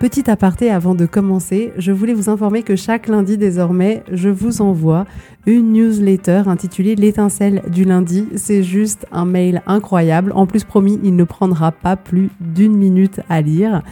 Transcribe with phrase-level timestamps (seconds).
[0.00, 4.62] Petit aparté avant de commencer, je voulais vous informer que chaque lundi désormais, je vous
[4.62, 5.04] envoie
[5.44, 8.26] une newsletter intitulée L'étincelle du lundi.
[8.34, 10.32] C'est juste un mail incroyable.
[10.34, 13.82] En plus, promis, il ne prendra pas plus d'une minute à lire.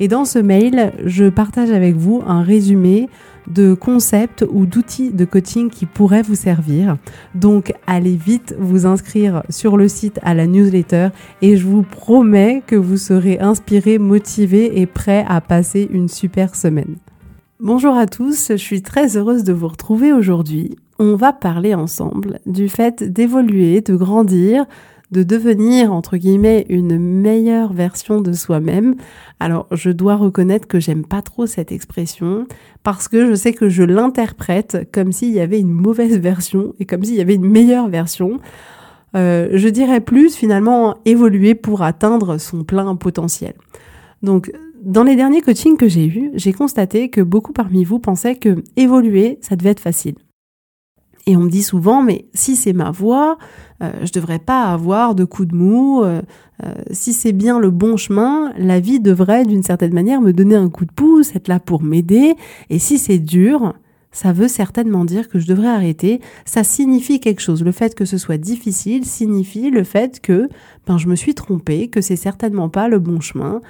[0.00, 3.08] Et dans ce mail, je partage avec vous un résumé
[3.46, 6.96] de concepts ou d'outils de coaching qui pourraient vous servir.
[7.34, 11.08] Donc allez vite vous inscrire sur le site à la newsletter
[11.42, 16.54] et je vous promets que vous serez inspiré, motivé et prêt à passer une super
[16.54, 16.96] semaine.
[17.60, 20.76] Bonjour à tous, je suis très heureuse de vous retrouver aujourd'hui.
[20.98, 24.66] On va parler ensemble du fait d'évoluer, de grandir,
[25.14, 28.96] de devenir, entre guillemets, une meilleure version de soi-même.
[29.38, 32.48] Alors, je dois reconnaître que j'aime pas trop cette expression
[32.82, 36.84] parce que je sais que je l'interprète comme s'il y avait une mauvaise version et
[36.84, 38.40] comme s'il y avait une meilleure version.
[39.14, 43.54] Euh, je dirais plus finalement évoluer pour atteindre son plein potentiel.
[44.24, 44.50] Donc,
[44.82, 48.64] dans les derniers coachings que j'ai eus, j'ai constaté que beaucoup parmi vous pensaient que
[48.76, 50.16] évoluer, ça devait être facile.
[51.26, 53.38] Et on me dit souvent, mais si c'est ma voix,
[53.82, 56.02] euh, je devrais pas avoir de coups de mou.
[56.02, 56.20] Euh,
[56.64, 60.54] euh, si c'est bien le bon chemin, la vie devrait d'une certaine manière me donner
[60.54, 62.34] un coup de pouce, être là pour m'aider.
[62.68, 63.74] Et si c'est dur,
[64.14, 66.20] ça veut certainement dire que je devrais arrêter.
[66.46, 67.62] Ça signifie quelque chose.
[67.62, 70.48] Le fait que ce soit difficile signifie le fait que
[70.86, 73.60] ben, je me suis trompée, que c'est certainement pas le bon chemin,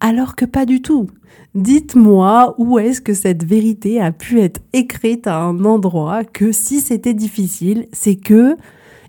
[0.00, 1.08] alors que pas du tout.
[1.54, 6.80] Dites-moi où est-ce que cette vérité a pu être écrite à un endroit que si
[6.80, 8.56] c'était difficile, c'est que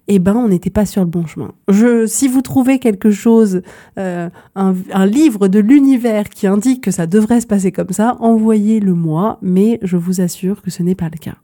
[0.07, 1.53] eh ben on n'était pas sur le bon chemin.
[1.69, 3.61] Je, si vous trouvez quelque chose,
[3.97, 8.17] euh, un, un, livre de l'univers qui indique que ça devrait se passer comme ça,
[8.19, 11.35] envoyez-le moi, mais je vous assure que ce n'est pas le cas.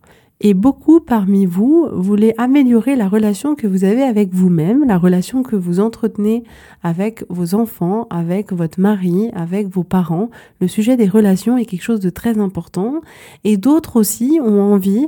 [0.41, 5.43] Et beaucoup parmi vous voulez améliorer la relation que vous avez avec vous-même, la relation
[5.43, 6.45] que vous entretenez
[6.81, 10.29] avec vos enfants, avec votre mari, avec vos parents.
[10.61, 13.01] Le sujet des relations est quelque chose de très important.
[13.43, 15.07] Et d'autres aussi ont envie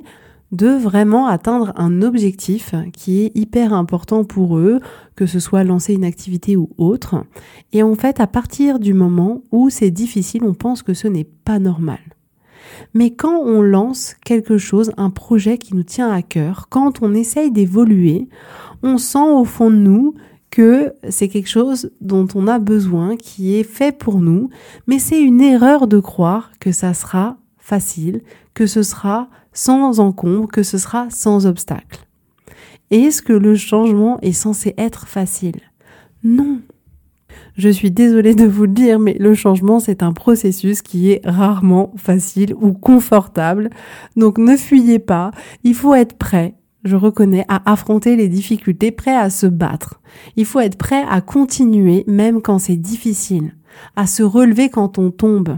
[0.51, 4.79] de vraiment atteindre un objectif qui est hyper important pour eux,
[5.16, 7.23] que ce soit lancer une activité ou autre.
[7.72, 11.28] Et en fait, à partir du moment où c'est difficile, on pense que ce n'est
[11.45, 12.00] pas normal.
[12.94, 17.13] Mais quand on lance quelque chose, un projet qui nous tient à cœur, quand on
[17.13, 18.28] essaye d'évoluer,
[18.84, 20.16] on sent au fond de nous
[20.50, 24.50] que c'est quelque chose dont on a besoin, qui est fait pour nous,
[24.85, 27.38] mais c'est une erreur de croire que ça sera
[28.54, 32.06] que ce sera sans encombre, que ce sera sans obstacle.
[32.90, 35.62] Est-ce que le changement est censé être facile?
[36.24, 36.59] Non,
[37.58, 41.22] je suis désolée de vous le dire, mais le changement, c'est un processus qui est
[41.24, 43.70] rarement facile ou confortable.
[44.16, 45.32] Donc ne fuyez pas,
[45.64, 50.02] il faut être prêt, je reconnais, à affronter les difficultés, prêt à se battre.
[50.36, 53.56] Il faut être prêt à continuer même quand c'est difficile,
[53.96, 55.58] à se relever quand on tombe.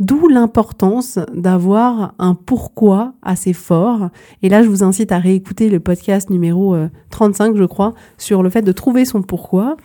[0.00, 4.10] D'où l'importance d'avoir un pourquoi assez fort.
[4.42, 6.76] Et là, je vous incite à réécouter le podcast numéro
[7.10, 9.76] 35, euh, je crois, sur le fait de trouver son pourquoi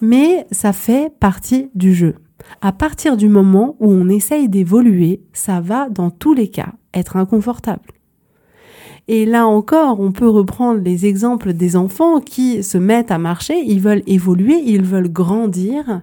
[0.00, 2.16] mais ça fait partie du jeu.
[2.60, 7.16] À partir du moment où on essaye d'évoluer, ça va dans tous les cas être
[7.16, 7.92] inconfortable.
[9.08, 13.58] Et là encore, on peut reprendre les exemples des enfants qui se mettent à marcher,
[13.66, 16.02] ils veulent évoluer, ils veulent grandir,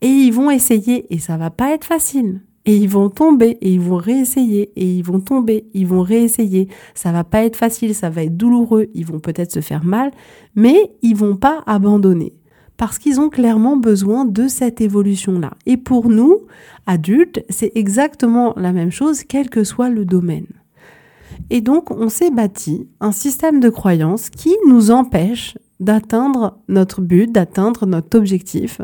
[0.00, 2.40] et ils vont essayer, et ça va pas être facile.
[2.68, 6.68] Et ils vont tomber, et ils vont réessayer, et ils vont tomber, ils vont réessayer.
[6.94, 10.10] Ça va pas être facile, ça va être douloureux, ils vont peut-être se faire mal,
[10.54, 12.34] mais ils vont pas abandonner
[12.76, 15.54] parce qu'ils ont clairement besoin de cette évolution-là.
[15.66, 16.42] Et pour nous,
[16.86, 20.46] adultes, c'est exactement la même chose, quel que soit le domaine.
[21.50, 27.32] Et donc, on s'est bâti un système de croyances qui nous empêche d'atteindre notre but,
[27.32, 28.80] d'atteindre notre objectif.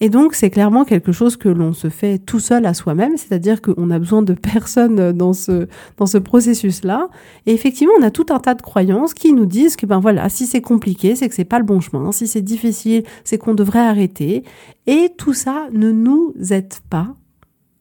[0.00, 3.60] Et donc, c'est clairement quelque chose que l'on se fait tout seul à soi-même, c'est-à-dire
[3.60, 5.66] qu'on a besoin de personne dans ce,
[5.96, 7.08] dans ce processus-là.
[7.46, 10.28] Et effectivement, on a tout un tas de croyances qui nous disent que, ben voilà,
[10.28, 12.12] si c'est compliqué, c'est que c'est pas le bon chemin.
[12.12, 14.44] Si c'est difficile, c'est qu'on devrait arrêter.
[14.86, 17.08] Et tout ça ne nous aide pas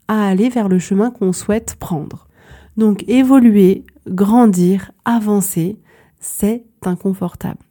[0.07, 2.27] à aller vers le chemin qu'on souhaite prendre.
[2.77, 5.77] Donc, évoluer, grandir, avancer,
[6.19, 7.66] c'est inconfortable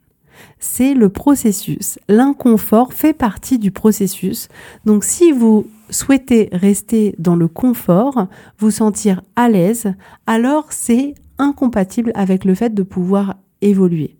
[0.59, 1.99] c'est le processus.
[2.07, 4.47] L'inconfort fait partie du processus.
[4.85, 8.27] Donc si vous souhaitez rester dans le confort,
[8.59, 9.93] vous sentir à l'aise,
[10.25, 14.17] alors c'est incompatible avec le fait de pouvoir évoluer.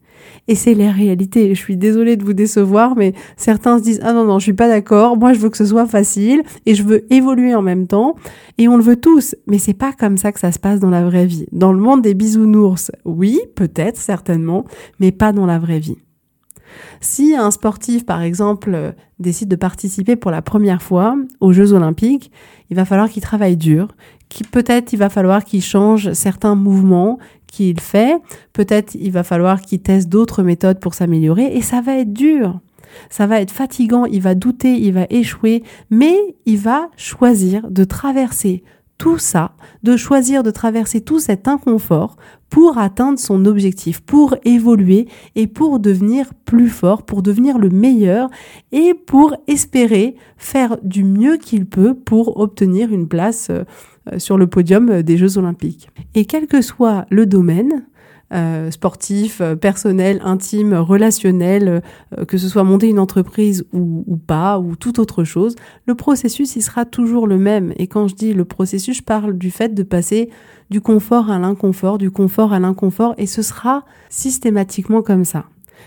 [0.47, 1.53] Et c'est la réalité.
[1.53, 4.53] Je suis désolée de vous décevoir, mais certains se disent ah non non, je suis
[4.53, 5.17] pas d'accord.
[5.17, 8.15] Moi, je veux que ce soit facile et je veux évoluer en même temps.
[8.57, 10.89] Et on le veut tous, mais c'est pas comme ça que ça se passe dans
[10.89, 11.45] la vraie vie.
[11.51, 14.65] Dans le monde des bisounours, oui, peut-être, certainement,
[14.99, 15.97] mais pas dans la vraie vie.
[17.01, 21.73] Si un sportif, par exemple, euh, décide de participer pour la première fois aux Jeux
[21.73, 22.31] olympiques,
[22.69, 23.89] il va falloir qu'il travaille dur,
[24.51, 28.17] peut-être il va falloir qu'il change certains mouvements qu'il fait,
[28.53, 32.59] peut-être il va falloir qu'il teste d'autres méthodes pour s'améliorer, et ça va être dur.
[33.09, 37.83] Ça va être fatigant, il va douter, il va échouer, mais il va choisir de
[37.83, 38.63] traverser
[38.97, 39.51] tout ça,
[39.83, 42.17] de choisir de traverser tout cet inconfort
[42.49, 48.29] pour atteindre son objectif, pour évoluer et pour devenir plus fort, pour devenir le meilleur
[48.71, 53.63] et pour espérer faire du mieux qu'il peut pour obtenir une place euh,
[54.17, 55.89] sur le podium des Jeux olympiques.
[56.15, 57.85] Et quel que soit le domaine,
[58.33, 61.81] euh, sportif, euh, personnel, intime, relationnel,
[62.17, 65.95] euh, que ce soit monter une entreprise ou, ou, pas, ou toute autre chose, le
[65.95, 67.73] processus, il sera toujours le même.
[67.77, 70.29] Et quand je dis le processus, je parle du fait de passer
[70.69, 75.45] du confort à l'inconfort, du confort à l'inconfort, et ce sera systématiquement comme ça.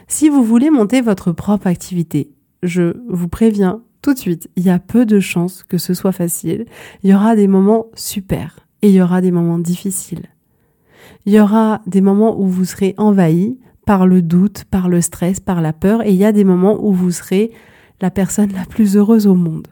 [0.09, 2.31] Si vous voulez monter votre propre activité,
[2.63, 6.13] je vous préviens tout de suite, il y a peu de chances que ce soit
[6.13, 6.65] facile.
[7.03, 10.27] Il y aura des moments super et il y aura des moments difficiles.
[11.27, 15.41] Il y aura des moments où vous serez envahi par le doute, par le stress,
[15.41, 17.51] par la peur, et il y a des moments où vous serez
[18.01, 19.69] la personne la plus heureuse au monde.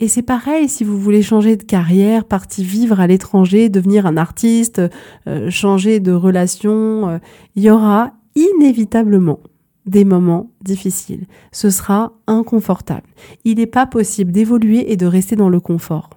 [0.00, 4.16] Et c'est pareil si vous voulez changer de carrière, partir vivre à l'étranger, devenir un
[4.16, 4.80] artiste,
[5.26, 7.18] euh, changer de relation, euh,
[7.56, 9.40] il y aura inévitablement
[9.86, 11.26] des moments difficiles.
[11.50, 13.08] Ce sera inconfortable.
[13.44, 16.10] Il n'est pas possible d'évoluer et de rester dans le confort.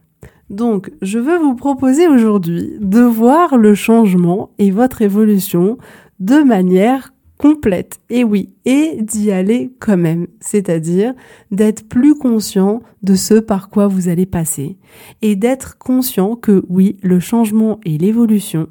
[0.51, 5.77] Donc, je veux vous proposer aujourd'hui de voir le changement et votre évolution
[6.19, 8.01] de manière complète.
[8.09, 10.27] Et oui, et d'y aller quand même.
[10.41, 11.13] C'est-à-dire
[11.51, 14.77] d'être plus conscient de ce par quoi vous allez passer.
[15.21, 18.67] Et d'être conscient que oui, le changement et l'évolution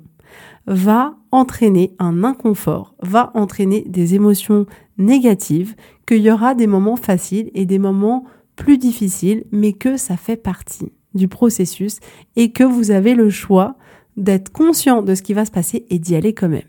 [0.67, 4.67] va entraîner un inconfort, va entraîner des émotions
[4.99, 5.75] négatives,
[6.07, 8.25] qu'il y aura des moments faciles et des moments
[8.55, 11.99] plus difficiles, mais que ça fait partie du processus
[12.37, 13.77] et que vous avez le choix
[14.17, 16.63] d'être conscient de ce qui va se passer et d'y aller quand même.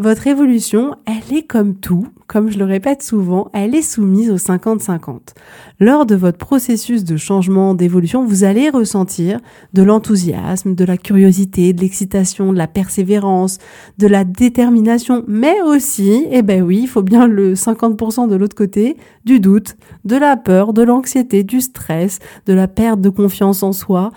[0.00, 4.36] Votre évolution, elle est comme tout, comme je le répète souvent, elle est soumise au
[4.36, 5.34] 50-50.
[5.80, 9.40] Lors de votre processus de changement, d'évolution, vous allez ressentir
[9.72, 13.58] de l'enthousiasme, de la curiosité, de l'excitation, de la persévérance,
[13.98, 18.54] de la détermination, mais aussi, eh ben oui, il faut bien le 50% de l'autre
[18.54, 23.64] côté, du doute, de la peur, de l'anxiété, du stress, de la perte de confiance
[23.64, 24.12] en soi,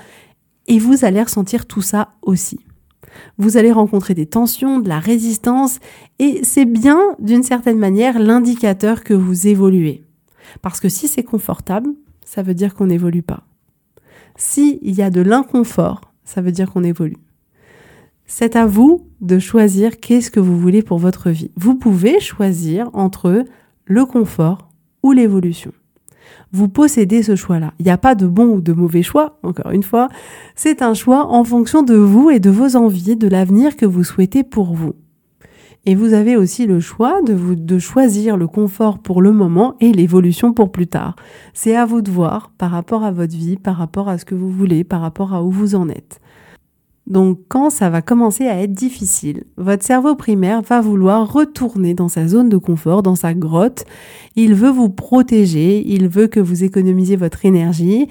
[0.67, 2.59] et vous allez ressentir tout ça aussi.
[3.37, 5.79] Vous allez rencontrer des tensions, de la résistance,
[6.19, 10.03] et c'est bien, d'une certaine manière, l'indicateur que vous évoluez.
[10.61, 11.91] Parce que si c'est confortable,
[12.25, 13.43] ça veut dire qu'on n'évolue pas.
[14.35, 17.17] S'il y a de l'inconfort, ça veut dire qu'on évolue.
[18.25, 21.51] C'est à vous de choisir qu'est-ce que vous voulez pour votre vie.
[21.57, 23.43] Vous pouvez choisir entre
[23.85, 24.69] le confort
[25.03, 25.73] ou l'évolution
[26.51, 27.73] vous possédez ce choix-là.
[27.79, 30.09] Il n'y a pas de bon ou de mauvais choix, encore une fois.
[30.55, 34.03] C'est un choix en fonction de vous et de vos envies, de l'avenir que vous
[34.03, 34.93] souhaitez pour vous.
[35.85, 39.75] Et vous avez aussi le choix de, vous, de choisir le confort pour le moment
[39.79, 41.15] et l'évolution pour plus tard.
[41.53, 44.35] C'est à vous de voir par rapport à votre vie, par rapport à ce que
[44.35, 46.19] vous voulez, par rapport à où vous en êtes.
[47.11, 52.07] Donc quand ça va commencer à être difficile, votre cerveau primaire va vouloir retourner dans
[52.07, 53.83] sa zone de confort, dans sa grotte.
[54.37, 58.07] Il veut vous protéger, il veut que vous économisiez votre énergie.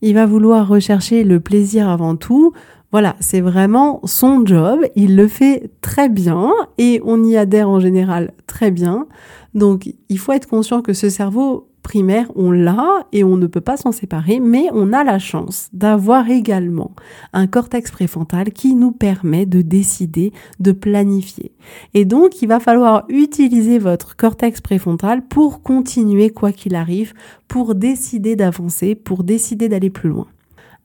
[0.00, 2.54] Il va vouloir rechercher le plaisir avant tout.
[2.90, 4.80] Voilà, c'est vraiment son job.
[4.96, 9.06] Il le fait très bien et on y adhère en général très bien.
[9.52, 13.62] Donc il faut être conscient que ce cerveau primaire, on l'a et on ne peut
[13.62, 16.90] pas s'en séparer, mais on a la chance d'avoir également
[17.32, 21.52] un cortex préfrontal qui nous permet de décider, de planifier.
[21.94, 27.14] Et donc, il va falloir utiliser votre cortex préfrontal pour continuer quoi qu'il arrive,
[27.48, 30.26] pour décider d'avancer, pour décider d'aller plus loin.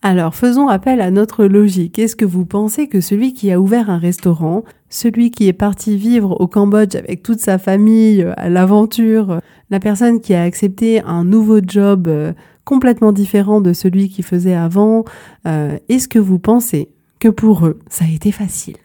[0.06, 1.98] Alors faisons appel à notre logique.
[1.98, 5.96] Est-ce que vous pensez que celui qui a ouvert un restaurant, celui qui est parti
[5.96, 11.00] vivre au Cambodge avec toute sa famille, euh, à l'aventure, la personne qui a accepté
[11.00, 12.34] un nouveau job euh,
[12.66, 15.06] complètement différent de celui qu'il faisait avant,
[15.48, 16.90] euh, est-ce que vous pensez
[17.22, 18.76] que pour eux, ça a été facile?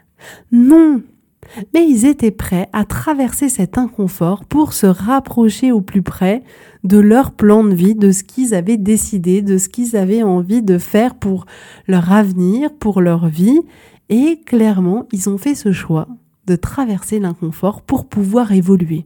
[0.53, 1.03] Non
[1.75, 6.43] mais ils étaient prêts à traverser cet inconfort pour se rapprocher au plus près
[6.85, 10.63] de leur plan de vie, de ce qu'ils avaient décidé, de ce qu'ils avaient envie
[10.63, 11.47] de faire pour
[11.87, 13.61] leur avenir, pour leur vie.
[14.09, 16.09] Et clairement, ils ont fait ce choix
[16.47, 19.05] de traverser l'inconfort pour pouvoir évoluer.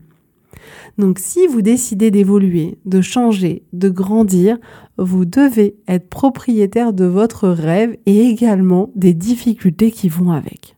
[0.97, 4.57] Donc si vous décidez d'évoluer, de changer, de grandir,
[4.97, 10.77] vous devez être propriétaire de votre rêve et également des difficultés qui vont avec.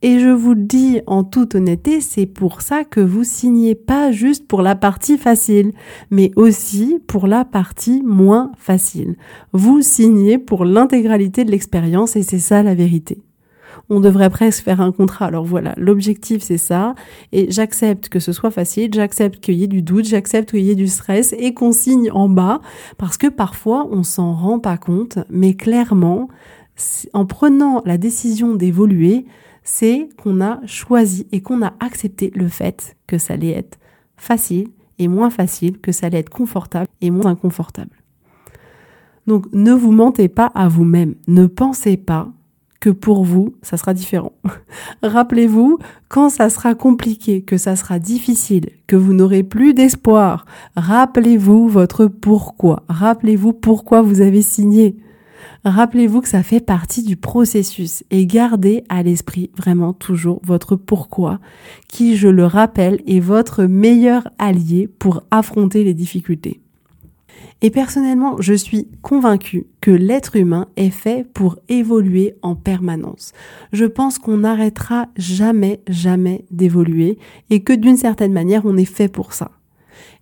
[0.00, 4.12] Et je vous le dis en toute honnêteté, c'est pour ça que vous signez pas
[4.12, 5.72] juste pour la partie facile,
[6.10, 9.16] mais aussi pour la partie moins facile.
[9.52, 13.18] Vous signez pour l'intégralité de l'expérience et c'est ça la vérité.
[13.90, 15.26] On devrait presque faire un contrat.
[15.26, 16.94] Alors voilà, l'objectif c'est ça.
[17.32, 20.70] Et j'accepte que ce soit facile, j'accepte qu'il y ait du doute, j'accepte qu'il y
[20.70, 22.60] ait du stress et qu'on signe en bas
[22.98, 26.28] parce que parfois on s'en rend pas compte, mais clairement,
[27.14, 29.26] en prenant la décision d'évoluer,
[29.70, 33.78] c'est qu'on a choisi et qu'on a accepté le fait que ça allait être
[34.16, 37.90] facile et moins facile, que ça allait être confortable et moins inconfortable.
[39.26, 42.30] Donc ne vous mentez pas à vous-même, ne pensez pas
[42.80, 44.32] que pour vous, ça sera différent.
[45.02, 50.46] Rappelez-vous, quand ça sera compliqué, que ça sera difficile, que vous n'aurez plus d'espoir,
[50.76, 52.84] rappelez-vous votre pourquoi.
[52.88, 54.96] Rappelez-vous pourquoi vous avez signé.
[55.64, 61.40] Rappelez-vous que ça fait partie du processus et gardez à l'esprit vraiment toujours votre pourquoi,
[61.88, 66.60] qui, je le rappelle, est votre meilleur allié pour affronter les difficultés.
[67.60, 73.32] Et personnellement, je suis convaincue que l'être humain est fait pour évoluer en permanence.
[73.72, 77.18] Je pense qu'on n'arrêtera jamais, jamais d'évoluer
[77.50, 79.50] et que d'une certaine manière, on est fait pour ça.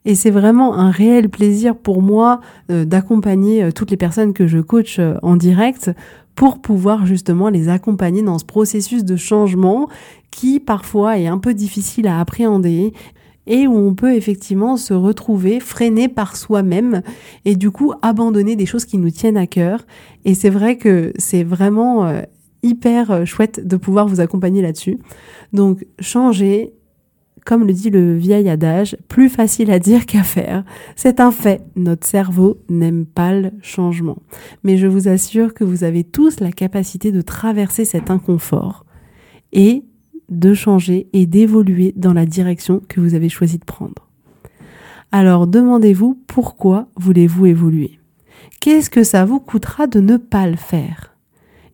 [0.07, 2.41] Et c'est vraiment un réel plaisir pour moi
[2.71, 5.91] euh, d'accompagner euh, toutes les personnes que je coach euh, en direct
[6.37, 9.89] pour pouvoir justement les accompagner dans ce processus de changement
[10.31, 12.93] qui parfois est un peu difficile à appréhender
[13.49, 17.03] et où on peut effectivement se retrouver freiné par soi-même
[17.45, 19.87] et du coup abandonner des choses qui nous tiennent à cœur.
[20.25, 22.23] Et c'est vrai que c'est vraiment
[22.65, 24.99] hyper chouette de pouvoir vous accompagner là-dessus.
[25.53, 26.75] Donc changer,
[27.47, 30.65] comme le dit le vieil adage, plus facile à dire qu'à faire.
[30.97, 34.19] C'est un fait, notre cerveau n'aime pas le changement.
[34.65, 38.85] Mais je vous assure que vous avez tous la capacité de traverser cet inconfort
[39.53, 39.85] et
[40.29, 44.09] de changer et d'évoluer dans la direction que vous avez choisi de prendre.
[45.13, 48.01] Alors demandez-vous pourquoi voulez-vous évoluer?
[48.61, 51.17] Qu'est-ce que ça vous coûtera de ne pas le faire?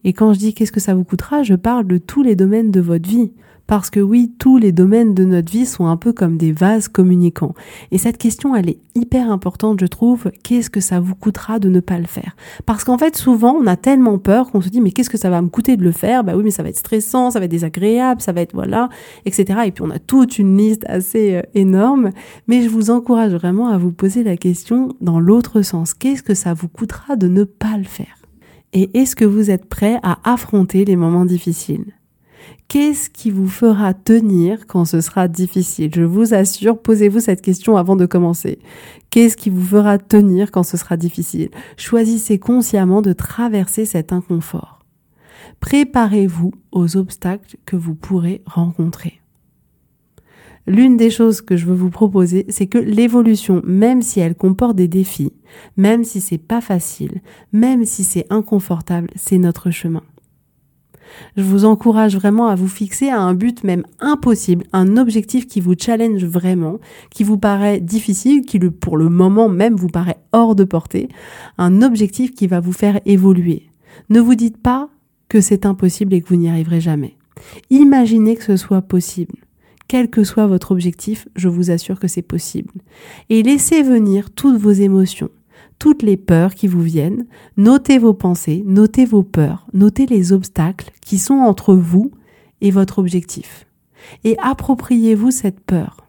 [0.04, 2.70] Et quand je dis qu'est-ce que ça vous coûtera, je parle de tous les domaines
[2.70, 3.32] de votre vie.
[3.72, 6.88] Parce que oui, tous les domaines de notre vie sont un peu comme des vases
[6.88, 7.54] communicants.
[7.90, 10.30] Et cette question, elle est hyper importante, je trouve.
[10.42, 12.36] Qu'est-ce que ça vous coûtera de ne pas le faire?
[12.66, 15.30] Parce qu'en fait, souvent, on a tellement peur qu'on se dit, mais qu'est-ce que ça
[15.30, 16.22] va me coûter de le faire?
[16.22, 18.90] Bah oui, mais ça va être stressant, ça va être désagréable, ça va être voilà,
[19.24, 19.60] etc.
[19.64, 22.10] Et puis on a toute une liste assez euh, énorme.
[22.48, 25.94] Mais je vous encourage vraiment à vous poser la question dans l'autre sens.
[25.94, 28.18] Qu'est-ce que ça vous coûtera de ne pas le faire?
[28.74, 31.86] Et est-ce que vous êtes prêt à affronter les moments difficiles?
[32.68, 35.90] Qu'est-ce qui vous fera tenir quand ce sera difficile?
[35.94, 38.58] Je vous assure, posez-vous cette question avant de commencer.
[39.10, 41.50] Qu'est-ce qui vous fera tenir quand ce sera difficile?
[41.76, 44.78] Choisissez consciemment de traverser cet inconfort.
[45.60, 49.20] Préparez-vous aux obstacles que vous pourrez rencontrer.
[50.66, 54.76] L'une des choses que je veux vous proposer, c'est que l'évolution, même si elle comporte
[54.76, 55.32] des défis,
[55.76, 57.20] même si c'est pas facile,
[57.52, 60.04] même si c'est inconfortable, c'est notre chemin.
[61.36, 65.60] Je vous encourage vraiment à vous fixer à un but même impossible, un objectif qui
[65.60, 66.78] vous challenge vraiment,
[67.10, 71.08] qui vous paraît difficile, qui pour le moment même vous paraît hors de portée,
[71.58, 73.68] un objectif qui va vous faire évoluer.
[74.08, 74.88] Ne vous dites pas
[75.28, 77.16] que c'est impossible et que vous n'y arriverez jamais.
[77.70, 79.36] Imaginez que ce soit possible.
[79.88, 82.72] Quel que soit votre objectif, je vous assure que c'est possible.
[83.28, 85.30] Et laissez venir toutes vos émotions,
[85.82, 90.92] toutes les peurs qui vous viennent, notez vos pensées, notez vos peurs, notez les obstacles
[91.04, 92.12] qui sont entre vous
[92.60, 93.66] et votre objectif.
[94.22, 96.06] Et appropriez-vous cette peur.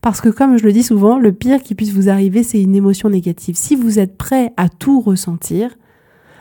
[0.00, 2.74] Parce que comme je le dis souvent, le pire qui puisse vous arriver, c'est une
[2.74, 3.56] émotion négative.
[3.56, 5.76] Si vous êtes prêt à tout ressentir,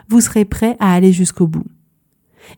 [0.07, 1.67] vous serez prêt à aller jusqu'au bout.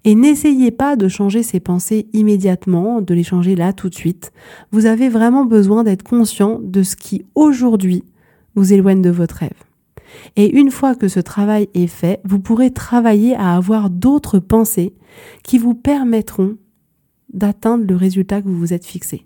[0.03, 4.34] Et n'essayez pas de changer ces pensées immédiatement, de les changer là tout de suite.
[4.72, 8.03] Vous avez vraiment besoin d'être conscient de ce qui aujourd'hui
[8.56, 9.52] vous éloigne de votre rêve.
[10.36, 14.94] Et une fois que ce travail est fait, vous pourrez travailler à avoir d'autres pensées
[15.44, 16.58] qui vous permettront
[17.34, 19.26] d'atteindre le résultat que vous vous êtes fixé.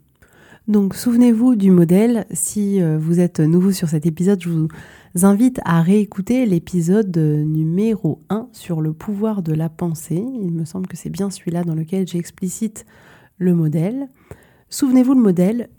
[0.68, 2.26] Donc souvenez-vous du modèle.
[2.32, 4.68] Si euh, vous êtes nouveau sur cet épisode, je vous
[5.24, 10.24] invite à réécouter l'épisode numéro 1 sur le pouvoir de la pensée.
[10.42, 12.86] Il me semble que c'est bien celui-là dans lequel j'explicite
[13.38, 14.10] le modèle.
[14.70, 15.70] Souvenez-vous le modèle,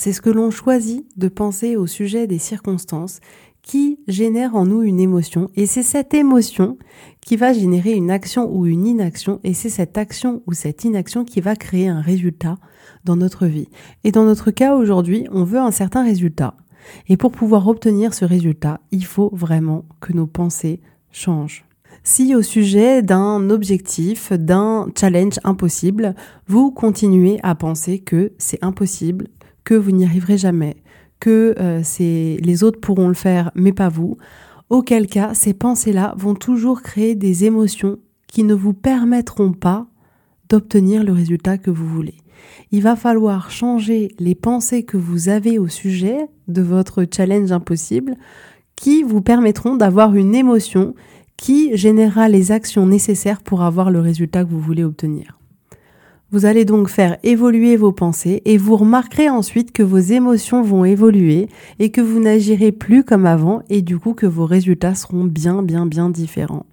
[0.00, 3.20] c'est ce que l'on choisit de penser au sujet des circonstances
[3.60, 6.78] qui génère en nous une émotion et c'est cette émotion
[7.20, 11.26] qui va générer une action ou une inaction et c'est cette action ou cette inaction
[11.26, 12.56] qui va créer un résultat
[13.04, 13.68] dans notre vie.
[14.02, 16.54] Et dans notre cas aujourd'hui, on veut un certain résultat.
[17.10, 20.80] Et pour pouvoir obtenir ce résultat, il faut vraiment que nos pensées
[21.12, 21.66] changent.
[22.04, 26.14] Si au sujet d'un objectif, d'un challenge impossible,
[26.46, 29.28] vous continuez à penser que c'est impossible,
[29.64, 30.76] que vous n'y arriverez jamais,
[31.20, 34.16] que euh, les autres pourront le faire mais pas vous,
[34.70, 39.86] auquel cas ces pensées-là vont toujours créer des émotions qui ne vous permettront pas
[40.48, 42.16] d'obtenir le résultat que vous voulez.
[42.72, 48.16] Il va falloir changer les pensées que vous avez au sujet de votre challenge impossible
[48.76, 50.94] qui vous permettront d'avoir une émotion
[51.36, 55.39] qui générera les actions nécessaires pour avoir le résultat que vous voulez obtenir.
[56.32, 60.84] Vous allez donc faire évoluer vos pensées et vous remarquerez ensuite que vos émotions vont
[60.84, 61.48] évoluer
[61.80, 65.64] et que vous n'agirez plus comme avant et du coup que vos résultats seront bien
[65.64, 66.66] bien bien différents.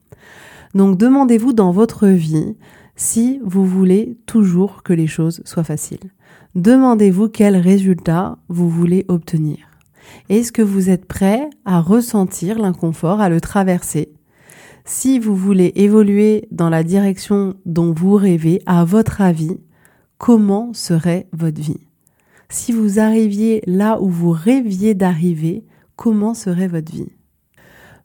[0.76, 2.56] Donc demandez-vous dans votre vie
[2.96, 6.12] si vous voulez toujours que les choses soient faciles.
[6.54, 9.58] Demandez-vous quel résultat vous voulez obtenir.
[10.30, 14.10] Est-ce que vous êtes prêt à ressentir l'inconfort, à le traverser
[14.88, 19.60] si vous voulez évoluer dans la direction dont vous rêvez, à votre avis,
[20.18, 21.88] comment serait votre vie?
[22.48, 25.66] Si vous arriviez là où vous rêviez d'arriver,
[25.98, 27.10] comment serait votre vie?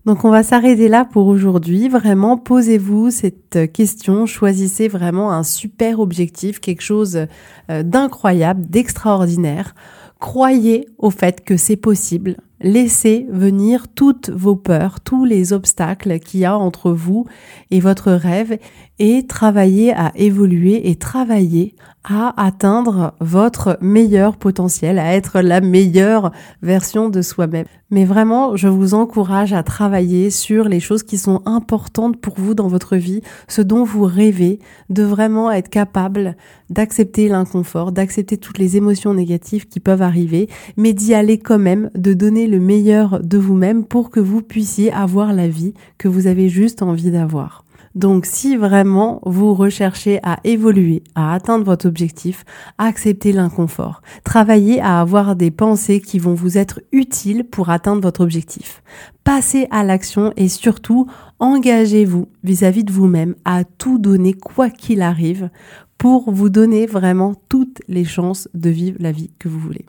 [0.06, 1.88] Donc on va s'arrêter là pour aujourd'hui.
[1.88, 7.26] Vraiment, posez-vous cette question, choisissez vraiment un super objectif, quelque chose
[7.70, 9.76] euh, d'incroyable, d'extraordinaire.
[10.18, 12.38] Croyez au fait que c'est possible.
[12.64, 17.26] Laissez venir toutes vos peurs, tous les obstacles qu'il y a entre vous
[17.72, 18.56] et votre rêve
[19.00, 26.32] et travaillez à évoluer et travailler à atteindre votre meilleur potentiel, à être la meilleure
[26.62, 27.66] version de soi-même.
[27.90, 32.54] Mais vraiment, je vous encourage à travailler sur les choses qui sont importantes pour vous
[32.54, 36.36] dans votre vie, ce dont vous rêvez, de vraiment être capable
[36.70, 41.90] d'accepter l'inconfort, d'accepter toutes les émotions négatives qui peuvent arriver, mais d'y aller quand même,
[41.94, 46.26] de donner le meilleur de vous-même pour que vous puissiez avoir la vie que vous
[46.26, 47.64] avez juste envie d'avoir.
[47.94, 52.44] Donc si vraiment vous recherchez à évoluer, à atteindre votre objectif,
[52.76, 54.02] acceptez l'inconfort.
[54.22, 58.82] Travaillez à avoir des pensées qui vont vous être utiles pour atteindre votre objectif.
[59.24, 61.06] Passez à l'action et surtout
[61.38, 65.48] engagez-vous vis-à-vis de vous-même à tout donner quoi qu'il arrive
[65.96, 69.86] pour vous donner vraiment toutes les chances de vivre la vie que vous voulez.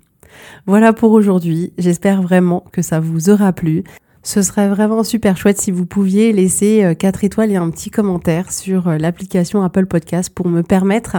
[0.65, 1.73] Voilà pour aujourd'hui.
[1.77, 3.83] J'espère vraiment que ça vous aura plu.
[4.25, 7.89] Ce serait vraiment super chouette si vous pouviez laisser 4 euh, étoiles et un petit
[7.89, 11.17] commentaire sur euh, l'application Apple Podcast pour me permettre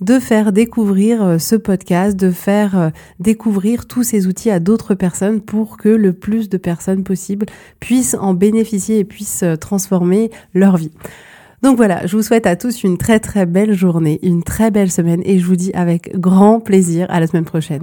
[0.00, 5.40] de faire découvrir euh, ce podcast, de faire découvrir tous ces outils à d'autres personnes
[5.40, 7.46] pour que le plus de personnes possible
[7.80, 10.92] puissent en bénéficier et puissent transformer leur vie.
[11.62, 14.92] Donc voilà, je vous souhaite à tous une très très belle journée, une très belle
[14.92, 17.82] semaine et je vous dis avec grand plaisir à la semaine prochaine.